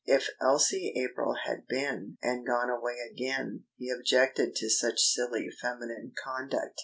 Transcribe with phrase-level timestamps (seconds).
[0.07, 6.13] If Elsie April had been and gone away again, he objected to such silly feminine
[6.23, 6.79] conduct.